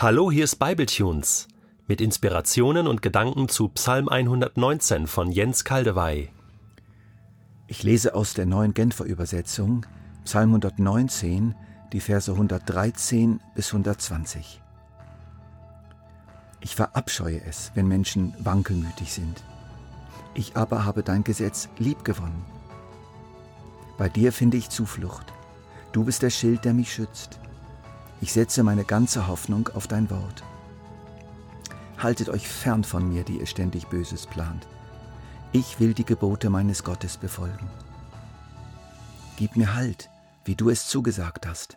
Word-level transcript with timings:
Hallo, 0.00 0.30
hier 0.30 0.44
ist 0.44 0.60
Bibletunes 0.60 1.48
mit 1.88 2.00
Inspirationen 2.00 2.86
und 2.86 3.02
Gedanken 3.02 3.48
zu 3.48 3.66
Psalm 3.70 4.08
119 4.08 5.08
von 5.08 5.32
Jens 5.32 5.64
Kaldewey. 5.64 6.28
Ich 7.66 7.82
lese 7.82 8.14
aus 8.14 8.32
der 8.32 8.46
neuen 8.46 8.74
Genfer 8.74 9.06
Übersetzung 9.06 9.84
Psalm 10.22 10.50
119, 10.50 11.56
die 11.92 11.98
Verse 11.98 12.30
113 12.30 13.40
bis 13.56 13.72
120. 13.72 14.62
Ich 16.60 16.76
verabscheue 16.76 17.42
es, 17.44 17.72
wenn 17.74 17.88
Menschen 17.88 18.34
wankelmütig 18.38 19.12
sind. 19.12 19.42
Ich 20.32 20.56
aber 20.56 20.84
habe 20.84 21.02
dein 21.02 21.24
Gesetz 21.24 21.68
liebgewonnen. 21.76 22.44
Bei 23.96 24.08
dir 24.08 24.32
finde 24.32 24.58
ich 24.58 24.70
Zuflucht. 24.70 25.26
Du 25.90 26.04
bist 26.04 26.22
der 26.22 26.30
Schild, 26.30 26.64
der 26.64 26.72
mich 26.72 26.92
schützt. 26.92 27.40
Ich 28.20 28.32
setze 28.32 28.62
meine 28.62 28.84
ganze 28.84 29.28
Hoffnung 29.28 29.68
auf 29.68 29.86
dein 29.86 30.10
Wort. 30.10 30.42
Haltet 31.98 32.28
euch 32.28 32.48
fern 32.48 32.84
von 32.84 33.08
mir, 33.08 33.24
die 33.24 33.38
ihr 33.38 33.46
ständig 33.46 33.86
Böses 33.86 34.26
plant. 34.26 34.66
Ich 35.52 35.80
will 35.80 35.94
die 35.94 36.04
Gebote 36.04 36.50
meines 36.50 36.84
Gottes 36.84 37.16
befolgen. 37.16 37.70
Gib 39.36 39.56
mir 39.56 39.74
Halt, 39.74 40.10
wie 40.44 40.56
du 40.56 40.68
es 40.68 40.88
zugesagt 40.88 41.46
hast. 41.46 41.76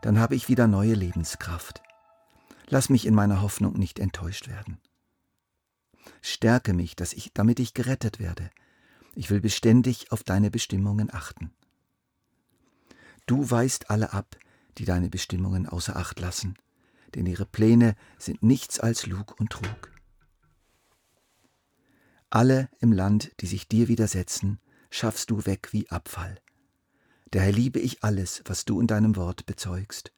Dann 0.00 0.18
habe 0.18 0.36
ich 0.36 0.48
wieder 0.48 0.66
neue 0.66 0.94
Lebenskraft. 0.94 1.82
Lass 2.68 2.88
mich 2.88 3.06
in 3.06 3.14
meiner 3.14 3.42
Hoffnung 3.42 3.74
nicht 3.74 3.98
enttäuscht 3.98 4.48
werden. 4.48 4.78
Stärke 6.22 6.72
mich, 6.72 6.96
dass 6.96 7.12
ich, 7.12 7.32
damit 7.32 7.60
ich 7.60 7.74
gerettet 7.74 8.20
werde. 8.20 8.50
Ich 9.14 9.30
will 9.30 9.40
beständig 9.40 10.12
auf 10.12 10.22
deine 10.22 10.50
Bestimmungen 10.50 11.12
achten. 11.12 11.52
Du 13.26 13.50
weist 13.50 13.90
alle 13.90 14.12
ab, 14.12 14.36
die 14.78 14.84
deine 14.84 15.10
Bestimmungen 15.10 15.66
außer 15.66 15.96
Acht 15.96 16.20
lassen, 16.20 16.56
denn 17.14 17.26
ihre 17.26 17.46
Pläne 17.46 17.96
sind 18.18 18.42
nichts 18.42 18.78
als 18.78 19.06
Lug 19.06 19.38
und 19.38 19.50
Trug. 19.50 19.92
Alle 22.30 22.68
im 22.78 22.92
Land, 22.92 23.32
die 23.40 23.46
sich 23.46 23.68
dir 23.68 23.88
widersetzen, 23.88 24.60
schaffst 24.90 25.30
du 25.30 25.46
weg 25.46 25.68
wie 25.72 25.90
Abfall. 25.90 26.40
Daher 27.30 27.52
liebe 27.52 27.78
ich 27.78 28.04
alles, 28.04 28.42
was 28.46 28.64
du 28.64 28.80
in 28.80 28.86
deinem 28.86 29.16
Wort 29.16 29.46
bezeugst. 29.46 30.12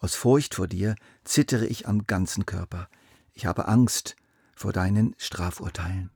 Aus 0.00 0.14
Furcht 0.14 0.54
vor 0.54 0.68
dir 0.68 0.94
zittere 1.24 1.66
ich 1.66 1.86
am 1.86 2.06
ganzen 2.06 2.46
Körper. 2.46 2.88
Ich 3.32 3.46
habe 3.46 3.68
Angst 3.68 4.16
vor 4.54 4.72
deinen 4.72 5.14
Strafurteilen. 5.18 6.10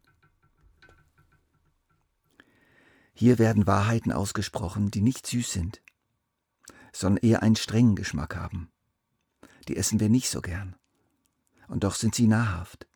Hier 3.15 3.39
werden 3.39 3.67
Wahrheiten 3.67 4.13
ausgesprochen, 4.13 4.91
die 4.91 5.03
nicht 5.03 5.27
süß 5.27 5.53
sind 5.53 5.83
sondern 6.93 7.23
eher 7.25 7.43
einen 7.43 7.57
strengen 7.57 7.97
Geschmack 7.97 8.37
haben. 8.37 8.71
Die 9.69 9.77
essen 9.77 10.01
wir 10.01 10.09
nicht 10.09 10.29
so 10.29 10.41
gern. 10.41 10.77
Und 11.69 11.85
doch 11.85 11.95
sind 11.95 12.15
sie 12.15 12.27
nahrhaft. 12.27 12.87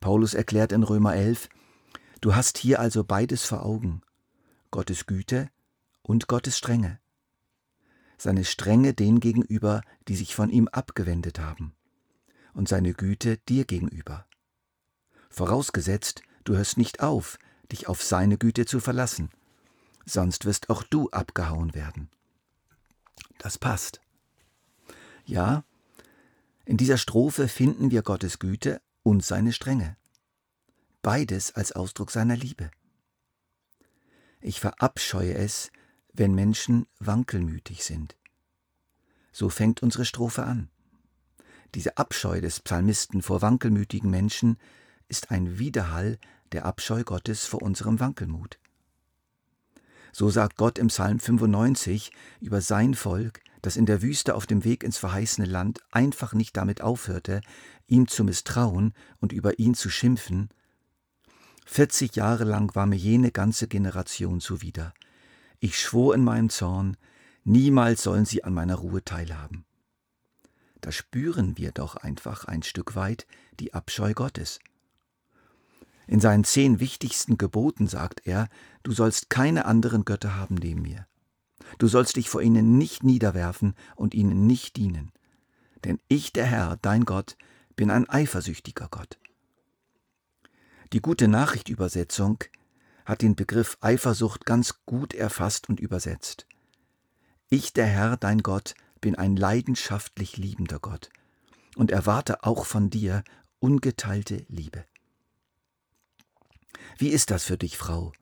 Paulus 0.00 0.34
erklärt 0.34 0.72
in 0.72 0.82
Römer 0.82 1.14
11, 1.14 1.48
du 2.20 2.34
hast 2.34 2.58
hier 2.58 2.80
also 2.80 3.04
beides 3.04 3.44
vor 3.44 3.64
Augen, 3.64 4.02
Gottes 4.70 5.06
Güte 5.06 5.50
und 6.02 6.28
Gottes 6.28 6.58
Strenge. 6.58 7.00
Seine 8.18 8.44
Strenge 8.44 8.94
denen 8.94 9.20
gegenüber, 9.20 9.82
die 10.08 10.16
sich 10.16 10.34
von 10.34 10.50
ihm 10.50 10.68
abgewendet 10.68 11.38
haben, 11.38 11.74
und 12.54 12.68
seine 12.68 12.94
Güte 12.94 13.38
dir 13.48 13.64
gegenüber. 13.64 14.26
Vorausgesetzt, 15.30 16.22
du 16.44 16.56
hörst 16.56 16.78
nicht 16.78 17.00
auf, 17.00 17.38
dich 17.70 17.88
auf 17.88 18.02
seine 18.02 18.38
Güte 18.38 18.66
zu 18.66 18.80
verlassen 18.80 19.30
sonst 20.04 20.44
wirst 20.44 20.70
auch 20.70 20.82
du 20.82 21.10
abgehauen 21.10 21.74
werden. 21.74 22.10
Das 23.38 23.58
passt. 23.58 24.00
Ja, 25.24 25.64
in 26.64 26.76
dieser 26.76 26.98
Strophe 26.98 27.48
finden 27.48 27.90
wir 27.90 28.02
Gottes 28.02 28.38
Güte 28.38 28.80
und 29.02 29.24
seine 29.24 29.52
Strenge. 29.52 29.96
Beides 31.02 31.52
als 31.54 31.72
Ausdruck 31.72 32.10
seiner 32.10 32.36
Liebe. 32.36 32.70
Ich 34.40 34.60
verabscheue 34.60 35.34
es, 35.34 35.70
wenn 36.12 36.34
Menschen 36.34 36.86
wankelmütig 36.98 37.84
sind. 37.84 38.16
So 39.32 39.48
fängt 39.48 39.82
unsere 39.82 40.04
Strophe 40.04 40.44
an. 40.44 40.68
Diese 41.74 41.96
Abscheu 41.96 42.40
des 42.40 42.60
Psalmisten 42.60 43.22
vor 43.22 43.40
wankelmütigen 43.40 44.10
Menschen 44.10 44.58
ist 45.08 45.30
ein 45.30 45.58
Widerhall 45.58 46.18
der 46.52 46.66
Abscheu 46.66 47.02
Gottes 47.02 47.46
vor 47.46 47.62
unserem 47.62 47.98
Wankelmut. 47.98 48.58
So 50.12 50.28
sagt 50.28 50.56
Gott 50.56 50.78
im 50.78 50.88
Psalm 50.88 51.18
95 51.18 52.12
über 52.40 52.60
sein 52.60 52.94
Volk, 52.94 53.40
das 53.62 53.76
in 53.76 53.86
der 53.86 54.02
Wüste 54.02 54.34
auf 54.34 54.46
dem 54.46 54.64
Weg 54.64 54.84
ins 54.84 54.98
verheißene 54.98 55.46
Land 55.46 55.80
einfach 55.90 56.34
nicht 56.34 56.56
damit 56.56 56.82
aufhörte, 56.82 57.40
ihm 57.86 58.08
zu 58.08 58.22
misstrauen 58.22 58.92
und 59.20 59.32
über 59.32 59.58
ihn 59.58 59.74
zu 59.74 59.88
schimpfen. 59.88 60.50
40 61.64 62.14
Jahre 62.16 62.44
lang 62.44 62.74
war 62.74 62.86
mir 62.86 62.96
jene 62.96 63.30
ganze 63.30 63.68
Generation 63.68 64.40
zuwider. 64.40 64.92
Ich 65.60 65.80
schwor 65.80 66.14
in 66.14 66.24
meinem 66.24 66.50
Zorn, 66.50 66.96
niemals 67.44 68.02
sollen 68.02 68.26
sie 68.26 68.44
an 68.44 68.52
meiner 68.52 68.74
Ruhe 68.74 69.04
teilhaben. 69.04 69.64
Da 70.80 70.90
spüren 70.90 71.56
wir 71.56 71.70
doch 71.70 71.96
einfach 71.96 72.44
ein 72.44 72.64
Stück 72.64 72.96
weit 72.96 73.26
die 73.60 73.72
Abscheu 73.72 74.12
Gottes. 74.12 74.58
In 76.12 76.20
seinen 76.20 76.44
zehn 76.44 76.78
wichtigsten 76.78 77.38
Geboten 77.38 77.86
sagt 77.86 78.26
er, 78.26 78.50
du 78.82 78.92
sollst 78.92 79.30
keine 79.30 79.64
anderen 79.64 80.04
Götter 80.04 80.36
haben 80.36 80.56
neben 80.56 80.82
mir. 80.82 81.06
Du 81.78 81.88
sollst 81.88 82.16
dich 82.16 82.28
vor 82.28 82.42
ihnen 82.42 82.76
nicht 82.76 83.02
niederwerfen 83.02 83.74
und 83.96 84.12
ihnen 84.12 84.46
nicht 84.46 84.76
dienen. 84.76 85.10
Denn 85.84 85.98
ich, 86.08 86.30
der 86.30 86.44
Herr, 86.44 86.76
dein 86.82 87.06
Gott, 87.06 87.38
bin 87.76 87.90
ein 87.90 88.06
eifersüchtiger 88.10 88.88
Gott. 88.90 89.18
Die 90.92 91.00
gute 91.00 91.28
Nachricht 91.28 91.70
Übersetzung 91.70 92.44
hat 93.06 93.22
den 93.22 93.34
Begriff 93.34 93.78
Eifersucht 93.80 94.44
ganz 94.44 94.84
gut 94.84 95.14
erfasst 95.14 95.70
und 95.70 95.80
übersetzt. 95.80 96.46
Ich, 97.48 97.72
der 97.72 97.86
Herr, 97.86 98.18
dein 98.18 98.42
Gott, 98.42 98.74
bin 99.00 99.14
ein 99.14 99.34
leidenschaftlich 99.34 100.36
liebender 100.36 100.78
Gott 100.78 101.08
und 101.74 101.90
erwarte 101.90 102.44
auch 102.44 102.66
von 102.66 102.90
dir 102.90 103.24
ungeteilte 103.60 104.44
Liebe. 104.50 104.84
Wie 106.98 107.08
ist 107.08 107.30
das 107.30 107.44
für 107.44 107.56
dich, 107.56 107.76
Frau, 107.76 108.12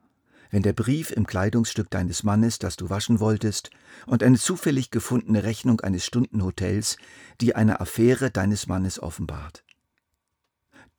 wenn 0.49 0.63
der 0.63 0.73
Brief 0.73 1.11
im 1.11 1.25
Kleidungsstück 1.25 1.89
deines 1.89 2.23
Mannes, 2.23 2.59
das 2.59 2.75
du 2.75 2.89
waschen 2.89 3.19
wolltest, 3.19 3.69
und 4.05 4.21
eine 4.21 4.37
zufällig 4.37 4.91
gefundene 4.91 5.43
Rechnung 5.43 5.81
eines 5.81 6.05
Stundenhotels 6.05 6.97
die 7.39 7.55
eine 7.55 7.79
Affäre 7.79 8.31
deines 8.31 8.67
Mannes 8.67 9.01
offenbart? 9.01 9.63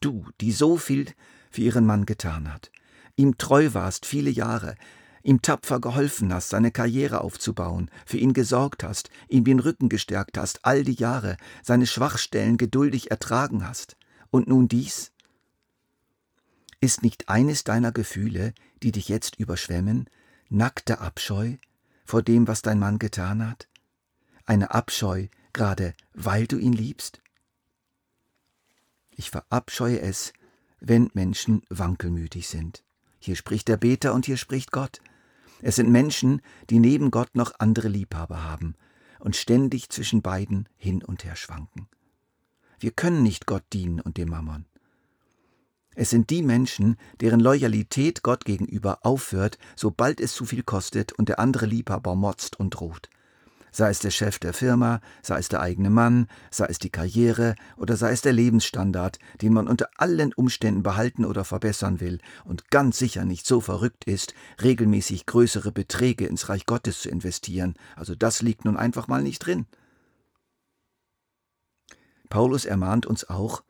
Du, 0.00 0.26
die 0.40 0.52
so 0.52 0.78
viel 0.78 1.06
für 1.50 1.60
ihren 1.60 1.86
Mann 1.86 2.06
getan 2.06 2.52
hat, 2.52 2.70
ihm 3.16 3.38
treu 3.38 3.74
warst 3.74 4.06
viele 4.06 4.30
Jahre, 4.30 4.74
ihm 5.22 5.42
tapfer 5.42 5.80
geholfen 5.80 6.32
hast, 6.32 6.48
seine 6.48 6.72
Karriere 6.72 7.20
aufzubauen, 7.20 7.90
für 8.06 8.18
ihn 8.18 8.32
gesorgt 8.32 8.82
hast, 8.82 9.10
ihm 9.28 9.44
den 9.44 9.60
Rücken 9.60 9.88
gestärkt 9.88 10.38
hast, 10.38 10.64
all 10.64 10.82
die 10.82 10.94
Jahre, 10.94 11.36
seine 11.62 11.86
Schwachstellen 11.86 12.56
geduldig 12.56 13.10
ertragen 13.10 13.66
hast. 13.66 13.96
Und 14.30 14.48
nun 14.48 14.66
dies? 14.66 15.11
Ist 16.82 17.04
nicht 17.04 17.28
eines 17.28 17.62
deiner 17.62 17.92
Gefühle, 17.92 18.54
die 18.82 18.90
dich 18.90 19.08
jetzt 19.08 19.36
überschwemmen, 19.36 20.10
nackter 20.48 21.00
Abscheu 21.00 21.58
vor 22.04 22.24
dem, 22.24 22.48
was 22.48 22.60
dein 22.60 22.80
Mann 22.80 22.98
getan 22.98 23.48
hat? 23.48 23.68
Eine 24.46 24.74
Abscheu, 24.74 25.28
gerade 25.52 25.94
weil 26.12 26.48
du 26.48 26.58
ihn 26.58 26.72
liebst? 26.72 27.22
Ich 29.10 29.30
verabscheue 29.30 30.00
es, 30.00 30.32
wenn 30.80 31.08
Menschen 31.14 31.62
wankelmütig 31.68 32.48
sind. 32.48 32.82
Hier 33.20 33.36
spricht 33.36 33.68
der 33.68 33.76
Beter 33.76 34.12
und 34.12 34.26
hier 34.26 34.36
spricht 34.36 34.72
Gott. 34.72 35.00
Es 35.60 35.76
sind 35.76 35.88
Menschen, 35.88 36.42
die 36.68 36.80
neben 36.80 37.12
Gott 37.12 37.36
noch 37.36 37.60
andere 37.60 37.86
Liebhaber 37.86 38.42
haben 38.42 38.74
und 39.20 39.36
ständig 39.36 39.88
zwischen 39.90 40.20
beiden 40.20 40.68
hin 40.78 41.04
und 41.04 41.22
her 41.22 41.36
schwanken. 41.36 41.86
Wir 42.80 42.90
können 42.90 43.22
nicht 43.22 43.46
Gott 43.46 43.62
dienen 43.72 44.00
und 44.00 44.16
dem 44.16 44.30
Mammon. 44.30 44.66
Es 45.94 46.10
sind 46.10 46.30
die 46.30 46.42
Menschen, 46.42 46.96
deren 47.20 47.40
Loyalität 47.40 48.22
Gott 48.22 48.44
gegenüber 48.44 49.00
aufhört, 49.02 49.58
sobald 49.76 50.20
es 50.20 50.32
zu 50.32 50.44
viel 50.44 50.62
kostet 50.62 51.12
und 51.12 51.28
der 51.28 51.38
andere 51.38 51.66
Liebhaber 51.66 52.14
motzt 52.14 52.58
und 52.58 52.70
droht. 52.70 53.10
Sei 53.74 53.88
es 53.88 54.00
der 54.00 54.10
Chef 54.10 54.38
der 54.38 54.52
Firma, 54.52 55.00
sei 55.22 55.38
es 55.38 55.48
der 55.48 55.60
eigene 55.60 55.88
Mann, 55.88 56.28
sei 56.50 56.66
es 56.66 56.78
die 56.78 56.90
Karriere 56.90 57.54
oder 57.78 57.96
sei 57.96 58.12
es 58.12 58.20
der 58.20 58.34
Lebensstandard, 58.34 59.18
den 59.40 59.54
man 59.54 59.66
unter 59.66 59.88
allen 59.96 60.34
Umständen 60.34 60.82
behalten 60.82 61.24
oder 61.24 61.44
verbessern 61.44 61.98
will 61.98 62.18
und 62.44 62.70
ganz 62.70 62.98
sicher 62.98 63.24
nicht 63.24 63.46
so 63.46 63.62
verrückt 63.62 64.04
ist, 64.04 64.34
regelmäßig 64.62 65.24
größere 65.24 65.72
Beträge 65.72 66.26
ins 66.26 66.50
Reich 66.50 66.66
Gottes 66.66 67.00
zu 67.00 67.08
investieren. 67.08 67.74
Also 67.96 68.14
das 68.14 68.42
liegt 68.42 68.66
nun 68.66 68.76
einfach 68.76 69.08
mal 69.08 69.22
nicht 69.22 69.38
drin. 69.38 69.64
Paulus 72.28 72.66
ermahnt 72.66 73.06
uns 73.06 73.28
auch, 73.28 73.62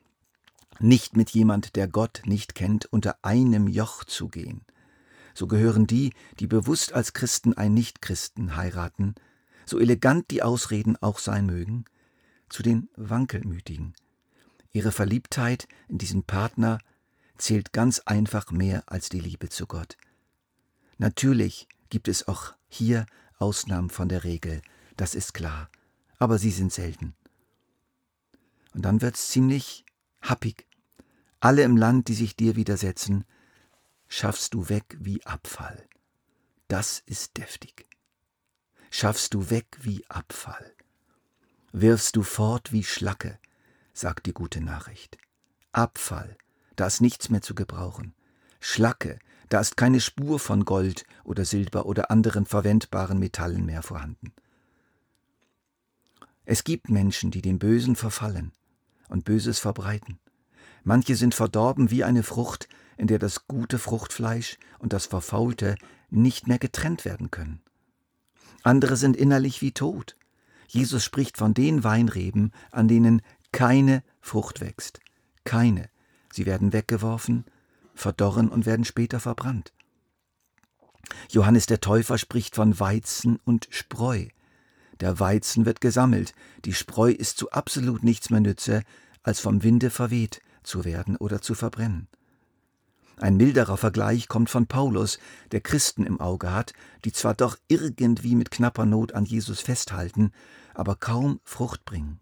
nicht 0.80 1.16
mit 1.16 1.30
jemand, 1.30 1.76
der 1.76 1.88
Gott 1.88 2.22
nicht 2.24 2.54
kennt, 2.54 2.86
unter 2.86 3.16
einem 3.22 3.69
Joch 3.69 4.04
zu 4.04 4.28
gehen. 4.28 4.64
So 5.34 5.46
gehören 5.46 5.86
die, 5.86 6.12
die 6.40 6.46
bewusst 6.46 6.92
als 6.92 7.12
Christen 7.12 7.54
einen 7.54 7.74
Nichtchristen 7.74 8.56
heiraten, 8.56 9.14
so 9.64 9.78
elegant 9.78 10.30
die 10.30 10.42
Ausreden 10.42 10.96
auch 11.00 11.19
sein 11.19 11.46
mögen, 11.46 11.84
zu 12.48 12.62
den 12.62 12.88
Wankelmütigen. 12.96 13.94
Ihre 14.72 14.92
Verliebtheit 14.92 15.69
in 15.88 15.98
diesen 15.98 16.24
Partner 16.24 16.78
zählt 17.38 17.72
ganz 17.72 18.00
einfach 18.00 18.50
mehr 18.50 18.84
als 18.86 19.08
die 19.08 19.20
Liebe 19.20 19.48
zu 19.48 19.66
Gott. 19.66 19.96
Natürlich 20.98 21.66
gibt 21.90 22.08
es 22.08 22.28
auch 22.28 22.54
hier 22.69 23.06
Ausnahmen 23.38 23.90
von 23.90 24.08
der 24.08 24.24
Regel, 24.24 24.62
das 24.96 25.14
ist 25.14 25.34
klar, 25.34 25.70
aber 26.19 26.38
sie 26.38 26.50
sind 26.50 26.72
selten. 26.72 27.14
Und 28.74 28.82
dann 28.82 29.02
wird's 29.02 29.28
ziemlich 29.28 29.84
happig. 30.22 30.66
Alle 31.40 31.62
im 31.62 31.76
Land, 31.76 32.08
die 32.08 32.14
sich 32.14 32.36
dir 32.36 32.56
widersetzen, 32.56 33.24
schaffst 34.08 34.54
du 34.54 34.69
weg 34.69 34.96
wie 35.00 35.24
Abfall. 35.26 35.86
Das 36.69 37.02
ist 37.04 37.36
deftig. 37.36 37.86
Schaffst 38.90 39.34
du 39.34 39.50
weg 39.50 39.66
wie 39.80 40.04
Abfall. 40.08 40.72
Wirfst 41.72 42.16
du 42.16 42.22
fort 42.22 42.72
wie 42.72 42.84
Schlacke, 42.84 43.38
sagt 43.92 44.26
die 44.26 44.32
gute 44.32 44.60
Nachricht. 44.60 45.19
Abfall, 45.72 46.36
da 46.76 46.86
ist 46.86 47.00
nichts 47.00 47.28
mehr 47.28 47.42
zu 47.42 47.54
gebrauchen. 47.54 48.14
Schlacke, 48.60 49.19
da 49.48 49.60
ist 49.60 49.76
keine 49.76 50.00
Spur 50.00 50.38
von 50.38 50.64
Gold 50.64 51.04
oder 51.24 51.44
Silber 51.44 51.86
oder 51.86 52.10
anderen 52.10 52.46
verwendbaren 52.46 53.19
Metallen 53.19 53.66
mehr 53.66 53.82
vorhanden. 53.82 54.32
Es 56.44 56.64
gibt 56.64 56.90
Menschen, 56.90 57.30
die 57.30 57.42
dem 57.42 57.58
Bösen 57.58 57.96
verfallen 57.96 58.52
und 59.12 59.25
Böses 59.25 59.59
verbreiten. 59.59 60.19
Manche 60.85 61.14
sind 61.14 61.35
verdorben 61.35 61.91
wie 61.91 62.03
eine 62.03 62.23
Frucht, 62.23 62.69
in 62.97 63.06
der 63.06 63.19
das 63.19 63.47
gute 63.47 63.79
Fruchtfleisch 63.79 64.59
und 64.79 64.93
das 64.93 65.06
Verfaulte 65.06 65.76
nicht 66.11 66.49
mehr 66.49 66.59
getrennt 66.59 67.05
werden 67.05 67.31
können. 67.31 67.61
Andere 68.62 68.97
sind 68.97 69.17
innerlich 69.17 69.61
wie 69.61 69.73
tot. 69.73 70.17
Jesus 70.67 71.05
spricht 71.05 71.37
von 71.37 71.55
den 71.55 71.85
Weinreben, 71.85 72.53
an 72.70 72.88
denen 72.88 73.23
keine 73.53 74.03
Frucht 74.20 74.61
wächst. 74.61 75.00
Keine. 75.44 75.91
Sie 76.32 76.47
werden 76.47 76.73
weggeworfen, 76.73 77.44
verdorren 77.94 78.49
und 78.49 78.67
werden 78.67 78.85
später 78.85 79.20
verbrannt. 79.20 79.73
Johannes 81.29 81.67
der 81.67 81.81
Täufer 81.81 82.17
spricht 82.17 82.55
von 82.55 82.79
Weizen 82.81 83.38
und 83.44 83.69
Spreu. 83.70 84.29
Der 85.02 85.19
Weizen 85.19 85.66
wird 85.66 85.81
gesammelt, 85.81 86.32
die 86.64 86.72
Spreu 86.72 87.10
ist 87.10 87.37
zu 87.37 87.50
absolut 87.50 88.04
nichts 88.04 88.31
mehr 88.31 88.38
nütze, 88.38 88.84
als 89.25 89.40
vom 89.40 89.64
Winde 89.64 89.90
verweht 89.90 90.40
zu 90.62 90.84
werden 90.84 91.16
oder 91.16 91.43
zu 91.43 91.56
verbrennen. 91.56 92.06
Ein 93.16 93.37
milderer 93.37 93.76
Vergleich 93.76 94.28
kommt 94.28 94.49
von 94.49 94.69
Paulus, 94.69 95.19
der 95.50 95.60
Christen 95.60 96.06
im 96.06 96.20
Auge 96.20 96.52
hat, 96.52 96.72
die 97.04 97.10
zwar 97.10 97.34
doch 97.34 97.56
irgendwie 97.66 98.37
mit 98.37 98.52
knapper 98.52 98.87
Not 98.87 99.12
an 99.12 99.25
Jesus 99.25 99.60
festhalten, 99.60 100.31
aber 100.72 100.94
kaum 100.94 101.40
Frucht 101.43 101.84
bringen. 101.84 102.20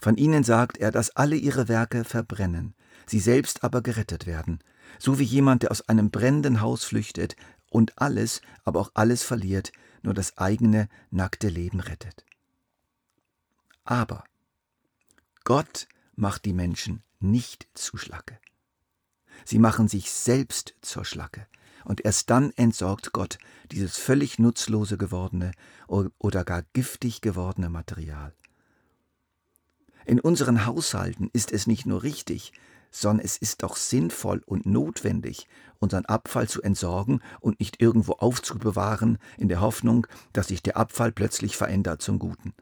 Von 0.00 0.16
ihnen 0.16 0.44
sagt 0.44 0.78
er, 0.78 0.90
dass 0.90 1.16
alle 1.16 1.36
ihre 1.36 1.68
Werke 1.68 2.04
verbrennen, 2.04 2.74
sie 3.04 3.20
selbst 3.20 3.62
aber 3.62 3.82
gerettet 3.82 4.26
werden, 4.26 4.60
so 4.98 5.18
wie 5.18 5.24
jemand, 5.24 5.64
der 5.64 5.70
aus 5.70 5.86
einem 5.86 6.10
brennenden 6.10 6.62
Haus 6.62 6.84
flüchtet 6.84 7.36
und 7.68 8.00
alles, 8.00 8.40
aber 8.64 8.80
auch 8.80 8.92
alles 8.94 9.22
verliert, 9.22 9.70
nur 10.02 10.14
das 10.14 10.38
eigene 10.38 10.88
nackte 11.10 11.48
Leben 11.48 11.80
rettet. 11.80 12.24
Aber 13.84 14.24
Gott 15.44 15.88
macht 16.14 16.44
die 16.44 16.52
Menschen 16.52 17.02
nicht 17.20 17.68
zu 17.74 17.96
Schlacke. 17.96 18.38
Sie 19.44 19.58
machen 19.58 19.88
sich 19.88 20.10
selbst 20.10 20.74
zur 20.82 21.04
Schlacke, 21.04 21.46
und 21.84 22.04
erst 22.04 22.28
dann 22.28 22.50
entsorgt 22.52 23.12
Gott 23.12 23.38
dieses 23.72 23.96
völlig 23.96 24.38
nutzlose 24.38 24.98
gewordene 24.98 25.52
oder 25.86 26.44
gar 26.44 26.62
giftig 26.74 27.22
gewordene 27.22 27.70
Material. 27.70 28.34
In 30.04 30.20
unseren 30.20 30.66
Haushalten 30.66 31.30
ist 31.32 31.50
es 31.50 31.66
nicht 31.66 31.86
nur 31.86 32.02
richtig, 32.02 32.52
sondern 32.90 33.24
es 33.24 33.36
ist 33.36 33.62
doch 33.62 33.76
sinnvoll 33.76 34.42
und 34.46 34.66
notwendig, 34.66 35.46
unseren 35.78 36.06
Abfall 36.06 36.48
zu 36.48 36.62
entsorgen 36.62 37.20
und 37.40 37.60
nicht 37.60 37.80
irgendwo 37.80 38.12
aufzubewahren, 38.14 39.18
in 39.36 39.48
der 39.48 39.60
Hoffnung, 39.60 40.06
dass 40.32 40.48
sich 40.48 40.62
der 40.62 40.76
Abfall 40.76 41.12
plötzlich 41.12 41.56
verändert 41.56 42.02
zum 42.02 42.18
Guten. 42.18 42.54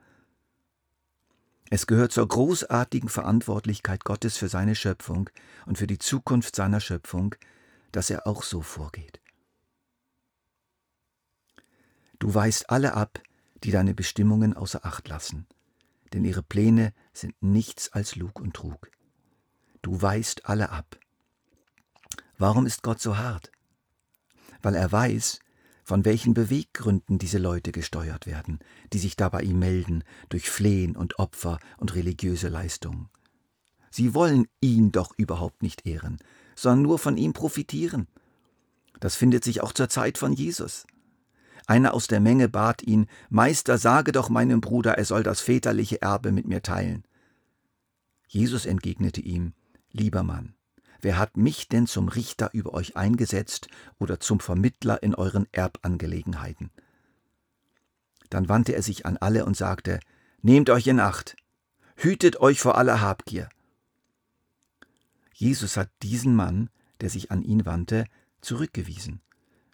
Es 1.69 1.87
gehört 1.87 2.13
zur 2.13 2.29
großartigen 2.29 3.09
Verantwortlichkeit 3.09 4.05
Gottes 4.05 4.37
für 4.37 4.49
seine 4.49 4.75
Schöpfung 4.75 5.31
und 5.67 5.79
für 5.79 5.87
die 5.87 5.99
Zukunft 5.99 6.55
seiner 6.55 6.81
Schöpfung, 6.81 7.35
dass 7.91 8.11
er 8.11 8.27
auch 8.27 8.43
so 8.43 8.63
vorgeht. 8.63 9.21
Du 12.19 12.35
weist 12.35 12.71
alle 12.71 12.95
ab, 12.95 13.21
die 13.65 13.71
deine 13.73 13.95
Bestimmungen 13.95 14.55
außer 14.55 14.85
Acht 14.85 15.09
lassen, 15.09 15.47
denn 16.13 16.25
ihre 16.25 16.43
Pläne 16.43 16.93
sind 17.13 17.35
nichts 17.43 17.93
als 17.93 18.17
Lug 18.17 18.41
und 18.41 18.55
Trug. 18.55 18.91
Du 19.87 20.03
weist 20.03 20.47
alle 20.47 20.71
ab. 20.71 20.99
Warum 22.39 22.67
ist 22.67 22.83
Gott 22.83 23.01
so 23.01 23.19
hart? 23.19 23.53
Weil 24.61 24.75
er 24.75 24.91
weiß, 24.91 25.39
von 25.85 26.05
welchen 26.05 26.35
Beweggründen 26.35 27.21
diese 27.21 27.39
Leute 27.39 27.71
gesteuert 27.71 28.27
werden, 28.27 28.59
die 28.93 28.99
sich 28.99 29.15
da 29.15 29.29
bei 29.29 29.43
ihm 29.43 29.61
melden, 29.61 30.03
durch 30.29 30.51
Flehen 30.51 30.97
und 30.97 31.21
Opfer 31.21 31.61
und 31.77 31.95
religiöse 31.95 32.49
Leistungen. 32.49 33.11
Sie 33.93 34.13
wollen 34.13 34.49
ihn 34.61 34.91
doch 34.91 35.13
überhaupt 35.17 35.63
nicht 35.63 35.87
ehren, 35.87 36.19
sondern 36.57 36.83
nur 36.83 36.99
von 36.99 37.17
ihm 37.17 37.33
profitieren. 37.33 38.09
Das 38.99 39.15
findet 39.15 39.45
sich 39.45 39.61
auch 39.61 39.73
zur 39.73 39.89
Zeit 39.89 40.19
von 40.19 40.33
Jesus. 40.33 40.85
Einer 41.69 41.95
aus 41.95 42.09
der 42.09 42.19
Menge 42.19 42.49
bat 42.49 42.83
ihn, 42.83 43.07
Meister, 43.31 43.79
sage 43.79 44.11
doch 44.11 44.31
meinem 44.31 44.61
Bruder, 44.61 44.99
er 44.99 45.05
soll 45.05 45.23
das 45.23 45.41
väterliche 45.41 46.03
Erbe 46.03 46.33
mit 46.33 46.49
mir 46.49 46.63
teilen. 46.63 47.05
Jesus 48.27 48.67
entgegnete 48.67 49.21
ihm, 49.21 49.53
Lieber 49.99 50.23
Mann, 50.23 50.55
wer 51.01 51.17
hat 51.17 51.39
mich 51.39 51.69
denn 51.69 51.87
zum 51.87 52.09
Richter 52.09 52.51
über 52.53 52.75
euch 52.75 52.99
eingesetzt 52.99 53.69
oder 53.99 54.21
zum 54.21 54.41
Vermittler 54.41 55.03
in 55.03 55.15
euren 55.15 55.47
Erbangelegenheiten? 55.53 56.71
Dann 58.29 58.51
wandte 58.51 58.75
er 58.75 58.83
sich 58.83 59.07
an 59.07 59.17
alle 59.17 59.47
und 59.47 59.57
sagte, 59.57 60.01
Nehmt 60.43 60.69
euch 60.69 60.87
in 60.87 61.01
Acht, 61.01 61.35
hütet 61.97 62.41
euch 62.41 62.61
vor 62.61 62.77
aller 62.77 63.01
Habgier. 63.01 63.49
Jesus 65.33 65.79
hat 65.79 65.89
diesen 66.03 66.37
Mann, 66.37 66.69
der 67.01 67.09
sich 67.09 67.31
an 67.31 67.43
ihn 67.43 67.65
wandte, 67.65 68.05
zurückgewiesen, 68.43 69.23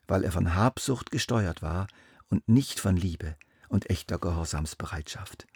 weil 0.06 0.22
er 0.22 0.30
von 0.30 0.54
Habsucht 0.54 1.10
gesteuert 1.10 1.62
war 1.62 1.88
und 2.28 2.48
nicht 2.48 2.78
von 2.78 2.96
Liebe 2.96 3.36
und 3.68 3.90
echter 3.90 4.20
Gehorsamsbereitschaft. 4.20 5.48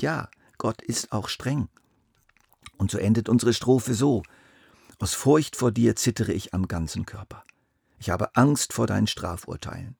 Ja, 0.00 0.30
Gott 0.56 0.82
ist 0.82 1.10
auch 1.10 1.28
streng. 1.28 1.68
Und 2.76 2.90
so 2.90 2.98
endet 2.98 3.28
unsere 3.28 3.52
Strophe 3.52 3.94
so. 3.94 4.22
Aus 4.98 5.14
Furcht 5.14 5.56
vor 5.56 5.72
dir 5.72 5.96
zittere 5.96 6.32
ich 6.32 6.54
am 6.54 6.68
ganzen 6.68 7.06
Körper. 7.06 7.44
Ich 7.98 8.10
habe 8.10 8.34
Angst 8.36 8.72
vor 8.72 8.86
deinen 8.86 9.06
Strafurteilen. 9.06 9.96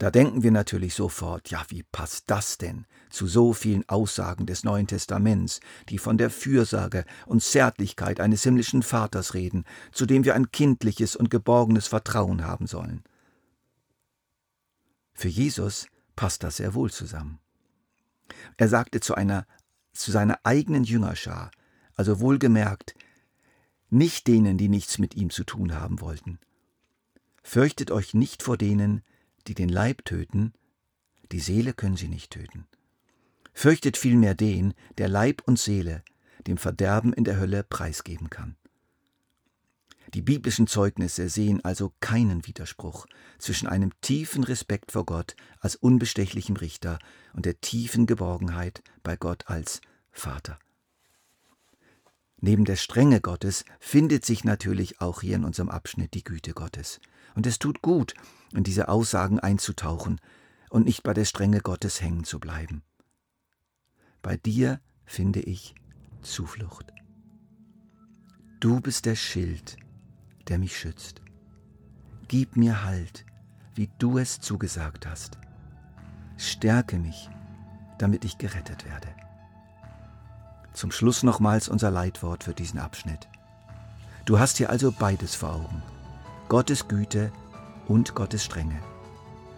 Da 0.00 0.10
denken 0.10 0.42
wir 0.42 0.50
natürlich 0.50 0.94
sofort, 0.94 1.50
ja, 1.50 1.62
wie 1.68 1.82
passt 1.82 2.24
das 2.28 2.56
denn 2.56 2.86
zu 3.10 3.26
so 3.26 3.52
vielen 3.52 3.86
Aussagen 3.86 4.46
des 4.46 4.64
Neuen 4.64 4.86
Testaments, 4.86 5.60
die 5.90 5.98
von 5.98 6.16
der 6.16 6.30
Fürsorge 6.30 7.04
und 7.26 7.42
Zärtlichkeit 7.42 8.18
eines 8.18 8.42
himmlischen 8.42 8.82
Vaters 8.82 9.34
reden, 9.34 9.64
zu 9.92 10.06
dem 10.06 10.24
wir 10.24 10.34
ein 10.34 10.50
kindliches 10.52 11.16
und 11.16 11.28
geborgenes 11.28 11.86
Vertrauen 11.86 12.46
haben 12.46 12.66
sollen. 12.66 13.04
Für 15.12 15.28
Jesus 15.28 15.86
passt 16.16 16.44
das 16.44 16.56
sehr 16.56 16.72
wohl 16.72 16.90
zusammen. 16.90 17.38
Er 18.56 18.68
sagte 18.68 19.00
zu 19.00 19.16
einer 19.16 19.46
zu 19.92 20.10
seiner 20.10 20.40
eigenen 20.44 20.84
Jüngerschar, 20.84 21.50
also 21.94 22.20
wohlgemerkt, 22.20 22.94
nicht 23.90 24.26
denen, 24.26 24.56
die 24.56 24.68
nichts 24.68 24.98
mit 24.98 25.14
ihm 25.14 25.30
zu 25.30 25.44
tun 25.44 25.74
haben 25.74 26.00
wollten. 26.00 26.38
Fürchtet 27.42 27.90
euch 27.90 28.14
nicht 28.14 28.42
vor 28.42 28.56
denen, 28.56 29.02
die 29.46 29.54
den 29.54 29.68
Leib 29.68 30.04
töten, 30.04 30.52
die 31.32 31.40
Seele 31.40 31.72
können 31.72 31.96
sie 31.96 32.08
nicht 32.08 32.32
töten. 32.32 32.66
Fürchtet 33.52 33.96
vielmehr 33.96 34.34
den, 34.34 34.74
der 34.98 35.08
Leib 35.08 35.42
und 35.46 35.58
Seele 35.58 36.04
dem 36.46 36.56
Verderben 36.56 37.12
in 37.12 37.24
der 37.24 37.38
Hölle 37.38 37.62
preisgeben 37.62 38.30
kann. 38.30 38.56
Die 40.14 40.22
biblischen 40.22 40.66
Zeugnisse 40.66 41.28
sehen 41.28 41.64
also 41.64 41.92
keinen 42.00 42.46
Widerspruch 42.46 43.06
zwischen 43.38 43.68
einem 43.68 43.92
tiefen 44.00 44.42
Respekt 44.42 44.90
vor 44.90 45.06
Gott 45.06 45.36
als 45.60 45.76
unbestechlichem 45.76 46.56
Richter 46.56 46.98
und 47.32 47.46
der 47.46 47.60
tiefen 47.60 48.06
Geborgenheit 48.06 48.82
bei 49.04 49.16
Gott 49.16 49.44
als 49.46 49.80
Vater. 50.10 50.58
Neben 52.40 52.64
der 52.64 52.76
Strenge 52.76 53.20
Gottes 53.20 53.64
findet 53.78 54.24
sich 54.24 54.44
natürlich 54.44 55.00
auch 55.00 55.20
hier 55.20 55.36
in 55.36 55.44
unserem 55.44 55.68
Abschnitt 55.68 56.14
die 56.14 56.24
Güte 56.24 56.54
Gottes. 56.54 57.00
Und 57.34 57.46
es 57.46 57.58
tut 57.58 57.82
gut, 57.82 58.14
in 58.52 58.64
diese 58.64 58.88
Aussagen 58.88 59.38
einzutauchen 59.38 60.20
und 60.70 60.86
nicht 60.86 61.02
bei 61.02 61.12
der 61.12 61.26
Strenge 61.26 61.60
Gottes 61.60 62.00
hängen 62.00 62.24
zu 62.24 62.40
bleiben. 62.40 62.82
Bei 64.22 64.36
dir 64.36 64.80
finde 65.04 65.40
ich 65.40 65.74
Zuflucht. 66.22 66.92
Du 68.58 68.80
bist 68.80 69.06
der 69.06 69.16
Schild, 69.16 69.76
der 70.48 70.58
mich 70.58 70.76
schützt. 70.76 71.20
Gib 72.28 72.56
mir 72.56 72.84
Halt, 72.84 73.24
wie 73.74 73.90
du 73.98 74.18
es 74.18 74.40
zugesagt 74.40 75.06
hast. 75.06 75.38
Stärke 76.36 76.98
mich, 76.98 77.28
damit 77.98 78.24
ich 78.24 78.38
gerettet 78.38 78.84
werde. 78.84 79.08
Zum 80.72 80.92
Schluss 80.92 81.22
nochmals 81.22 81.68
unser 81.68 81.90
Leitwort 81.90 82.44
für 82.44 82.54
diesen 82.54 82.78
Abschnitt. 82.78 83.28
Du 84.24 84.38
hast 84.38 84.58
hier 84.58 84.70
also 84.70 84.92
beides 84.92 85.34
vor 85.34 85.54
Augen. 85.54 85.82
Gottes 86.48 86.88
Güte 86.88 87.32
und 87.88 88.14
Gottes 88.14 88.44
Strenge. 88.44 88.78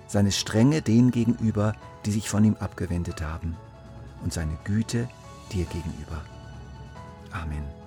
Seine 0.06 0.32
Strenge 0.32 0.82
denen 0.82 1.10
gegenüber, 1.10 1.74
die 2.04 2.12
sich 2.12 2.28
von 2.28 2.44
ihm 2.44 2.56
abgewendet 2.56 3.22
haben, 3.22 3.56
und 4.22 4.32
seine 4.32 4.56
Güte 4.64 5.08
dir 5.52 5.64
gegenüber. 5.66 6.22
Amen. 7.32 7.81